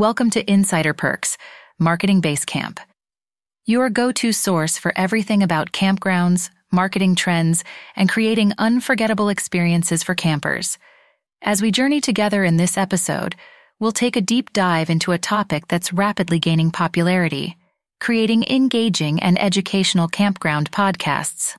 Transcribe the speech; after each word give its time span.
Welcome 0.00 0.30
to 0.30 0.50
Insider 0.50 0.94
Perks, 0.94 1.36
Marketing 1.78 2.22
Basecamp. 2.22 2.78
Your 3.66 3.90
go-to 3.90 4.32
source 4.32 4.78
for 4.78 4.94
everything 4.96 5.42
about 5.42 5.72
campgrounds, 5.72 6.48
marketing 6.72 7.16
trends, 7.16 7.64
and 7.96 8.08
creating 8.08 8.54
unforgettable 8.56 9.28
experiences 9.28 10.02
for 10.02 10.14
campers. 10.14 10.78
As 11.42 11.60
we 11.60 11.70
journey 11.70 12.00
together 12.00 12.44
in 12.44 12.56
this 12.56 12.78
episode, 12.78 13.36
we'll 13.78 13.92
take 13.92 14.16
a 14.16 14.22
deep 14.22 14.54
dive 14.54 14.88
into 14.88 15.12
a 15.12 15.18
topic 15.18 15.68
that's 15.68 15.92
rapidly 15.92 16.38
gaining 16.38 16.70
popularity, 16.70 17.58
creating 18.00 18.44
engaging 18.44 19.22
and 19.22 19.38
educational 19.38 20.08
campground 20.08 20.70
podcasts. 20.70 21.56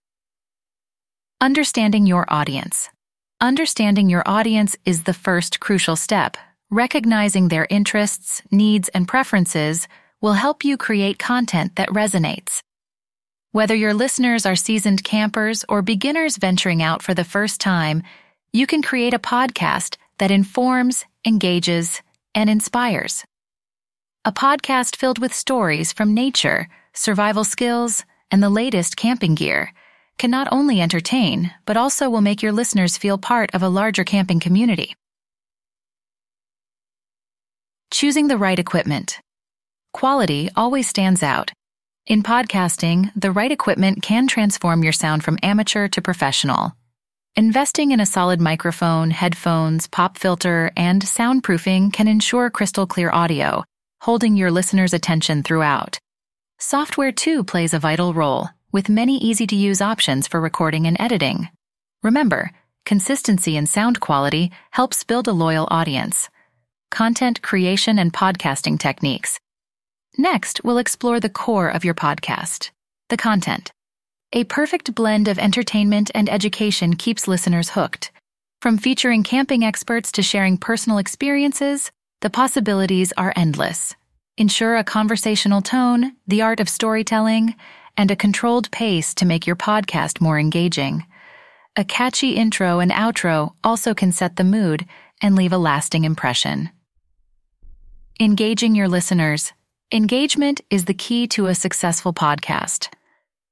Understanding 1.40 2.08
your 2.08 2.26
audience. 2.28 2.90
Understanding 3.40 4.10
your 4.10 4.24
audience 4.26 4.76
is 4.84 5.04
the 5.04 5.14
first 5.14 5.60
crucial 5.60 5.96
step 5.96 6.38
Recognizing 6.74 7.50
their 7.50 7.68
interests, 7.70 8.42
needs, 8.50 8.88
and 8.94 9.06
preferences 9.06 9.90
will 10.22 10.36
help 10.36 10.64
you 10.64 10.78
create 10.78 11.20
content 11.20 11.76
that 11.76 11.90
resonates. 11.90 12.62
Whether 13.52 13.76
your 13.76 13.94
listeners 13.94 14.46
are 14.46 14.56
seasoned 14.56 15.04
campers 15.04 15.66
or 15.68 15.82
beginners 15.82 16.38
venturing 16.38 16.82
out 16.82 17.04
for 17.04 17.14
the 17.14 17.26
first 17.26 17.60
time, 17.60 18.04
you 18.54 18.66
can 18.68 18.82
create 18.82 19.14
a 19.14 19.20
podcast 19.20 19.98
that 20.20 20.32
informs, 20.32 21.04
engages, 21.28 22.02
and 22.34 22.50
inspires. 22.50 23.26
A 24.24 24.32
podcast 24.32 24.96
filled 24.96 25.20
with 25.20 25.34
stories 25.34 25.92
from 25.92 26.14
nature, 26.14 26.70
survival 26.94 27.44
skills, 27.44 28.06
and 28.32 28.42
the 28.42 28.50
latest 28.50 28.96
camping 28.96 29.36
gear 29.36 29.74
can 30.18 30.32
not 30.32 30.48
only 30.54 30.80
entertain, 30.80 31.52
but 31.66 31.76
also 31.76 32.10
will 32.10 32.22
make 32.22 32.42
your 32.42 32.54
listeners 32.54 32.96
feel 32.96 33.18
part 33.18 33.54
of 33.54 33.62
a 33.62 33.68
larger 33.68 34.06
camping 34.06 34.40
community. 34.40 34.96
Choosing 37.92 38.30
the 38.30 38.38
right 38.38 38.58
equipment. 38.58 39.20
Quality 39.92 40.50
always 40.56 40.88
stands 40.88 41.22
out. 41.22 41.52
In 42.08 42.24
podcasting, 42.24 43.12
the 43.18 43.34
right 43.34 43.52
equipment 43.52 44.02
can 44.02 44.28
transform 44.28 44.82
your 44.82 44.94
sound 44.94 45.26
from 45.26 45.38
amateur 45.44 45.90
to 45.90 46.02
professional. 46.02 46.72
Investing 47.36 47.92
in 47.92 48.00
a 48.00 48.06
solid 48.06 48.40
microphone, 48.40 49.12
headphones, 49.12 49.88
pop 49.88 50.18
filter, 50.18 50.72
and 50.78 51.02
soundproofing 51.02 51.92
can 51.92 52.08
ensure 52.08 52.50
crystal 52.50 52.88
clear 52.88 53.12
audio, 53.12 53.66
holding 54.00 54.38
your 54.38 54.52
listeners' 54.52 54.94
attention 54.94 55.44
throughout. 55.44 56.00
Software 56.60 57.12
too 57.12 57.44
plays 57.44 57.74
a 57.74 57.80
vital 57.80 58.14
role, 58.14 58.48
with 58.72 58.88
many 58.88 59.18
easy 59.18 59.46
to 59.48 59.56
use 59.56 59.82
options 59.82 60.30
for 60.30 60.40
recording 60.40 60.88
and 60.88 60.96
editing. 61.00 61.50
Remember, 62.04 62.52
consistency 62.86 63.58
in 63.58 63.66
sound 63.66 64.00
quality 64.00 64.50
helps 64.72 65.04
build 65.04 65.28
a 65.28 65.34
loyal 65.34 65.68
audience 65.70 66.30
content 66.92 67.42
creation 67.42 67.98
and 67.98 68.14
podcasting 68.14 68.78
techniques. 68.78 69.40
Next, 70.18 70.62
we'll 70.64 70.78
explore 70.78 71.20
the 71.20 71.30
core 71.30 71.70
of 71.70 71.84
your 71.84 71.96
podcast 71.96 72.70
the 73.10 73.18
content. 73.18 73.72
A 74.32 74.46
perfect 74.46 74.96
blend 74.96 75.28
of 75.28 75.38
entertainment 75.38 76.10
and 76.16 76.30
education 76.30 76.96
keeps 76.96 77.28
listeners 77.28 77.72
hooked. 77.72 78.12
From 78.62 78.78
featuring 78.78 79.24
camping 79.24 79.66
experts 79.66 80.14
to 80.14 80.22
sharing 80.22 80.58
personal 80.58 80.98
experiences, 80.98 81.92
the 82.22 82.30
possibilities 82.30 83.12
are 83.18 83.34
endless. 83.36 83.96
Ensure 84.38 84.78
a 84.78 84.84
conversational 84.86 85.62
tone, 85.62 86.14
the 86.26 86.42
art 86.42 86.62
of 86.62 86.70
storytelling, 86.70 87.56
and 87.98 88.10
a 88.12 88.16
controlled 88.16 88.72
pace 88.72 89.14
to 89.16 89.26
make 89.26 89.46
your 89.46 89.58
podcast 89.58 90.22
more 90.22 90.40
engaging. 90.40 91.06
A 91.76 91.84
catchy 91.84 92.36
intro 92.36 92.80
and 92.80 92.92
outro 92.92 93.54
also 93.64 93.94
can 93.94 94.12
set 94.12 94.38
the 94.38 94.46
mood 94.46 94.86
and 95.22 95.36
leave 95.36 95.54
a 95.54 95.58
lasting 95.58 96.06
impression. 96.06 96.70
Engaging 98.22 98.76
your 98.76 98.88
listeners. 98.88 99.52
Engagement 99.92 100.62
is 100.70 100.86
the 100.86 100.94
key 100.94 101.26
to 101.30 101.48
a 101.48 101.56
successful 101.56 102.14
podcast. 102.14 102.94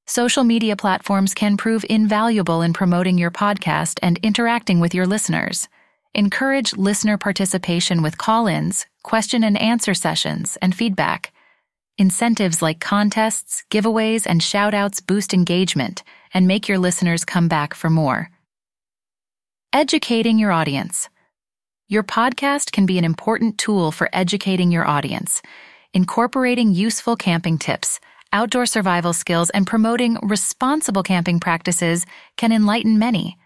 Social 0.05 0.43
media 0.43 0.75
platforms 0.75 1.33
can 1.33 1.57
prove 1.57 1.83
invaluable 1.89 2.61
in 2.61 2.71
promoting 2.71 3.17
your 3.17 3.31
podcast 3.31 3.97
and 4.03 4.19
interacting 4.19 4.79
with 4.79 4.93
your 4.93 5.07
listeners. 5.07 5.67
Encourage 6.13 6.77
listener 6.77 7.17
participation 7.17 8.03
with 8.03 8.19
call 8.19 8.45
ins, 8.45 8.85
question 9.01 9.43
and 9.43 9.59
answer 9.59 9.95
sessions, 9.95 10.55
and 10.61 10.75
feedback. 10.75 11.33
Incentives 11.97 12.61
like 12.61 12.79
contests, 12.79 13.63
giveaways, 13.71 14.27
and 14.27 14.43
shout 14.43 14.75
outs 14.75 15.01
boost 15.01 15.33
engagement 15.33 16.03
and 16.31 16.47
make 16.47 16.69
your 16.69 16.77
listeners 16.77 17.25
come 17.25 17.47
back 17.47 17.73
for 17.73 17.89
more. 17.89 18.29
Educating 19.73 20.37
your 20.37 20.51
audience. 20.51 21.09
Your 21.91 22.03
podcast 22.03 22.71
can 22.71 22.85
be 22.85 22.99
an 22.99 23.03
important 23.03 23.57
tool 23.57 23.91
for 23.91 24.11
educating 24.13 24.71
your 24.71 24.87
audience, 24.87 25.41
incorporating 25.91 26.71
useful 26.71 27.15
camping 27.15 27.57
tips, 27.57 27.99
outdoor 28.31 28.67
survival 28.67 29.11
skills, 29.11 29.49
and 29.49 29.65
promoting 29.65 30.19
responsible 30.21 31.01
camping 31.01 31.39
practices 31.39 32.05
can 32.37 32.51
enlighten 32.51 32.99
many. 32.99 33.39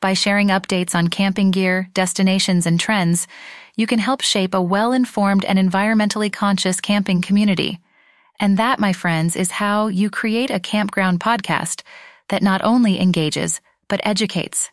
By 0.00 0.14
sharing 0.14 0.46
updates 0.46 0.94
on 0.94 1.08
camping 1.08 1.50
gear, 1.50 1.88
destinations, 1.92 2.66
and 2.66 2.78
trends, 2.78 3.26
you 3.74 3.88
can 3.88 3.98
help 3.98 4.20
shape 4.20 4.54
a 4.54 4.62
well-informed 4.62 5.44
and 5.44 5.58
environmentally 5.58 6.32
conscious 6.32 6.80
camping 6.80 7.20
community. 7.20 7.80
And 8.38 8.58
that, 8.58 8.78
my 8.78 8.92
friends, 8.92 9.34
is 9.34 9.50
how 9.50 9.88
you 9.88 10.08
create 10.08 10.52
a 10.52 10.60
campground 10.60 11.18
podcast 11.18 11.82
that 12.28 12.44
not 12.44 12.62
only 12.62 13.00
engages, 13.00 13.60
but 13.88 14.00
educates. 14.04 14.70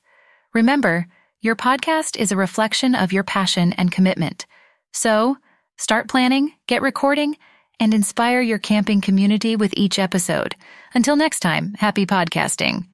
Remember, 0.54 1.08
your 1.46 1.56
podcast 1.56 2.18
is 2.18 2.32
a 2.32 2.36
reflection 2.36 2.96
of 2.96 3.14
your 3.14 3.24
passion 3.24 3.72
and 3.74 3.92
commitment. 3.92 4.48
So, 4.94 5.38
start 5.78 6.10
planning, 6.10 6.54
get 6.66 6.82
recording, 6.82 7.38
and 7.80 7.94
inspire 7.94 8.42
your 8.42 8.58
camping 8.58 9.00
community 9.00 9.56
with 9.56 9.72
each 9.78 10.00
episode. 10.00 10.56
Until 10.96 11.16
next 11.16 11.42
time, 11.42 11.76
happy 11.78 12.08
podcasting. 12.08 12.88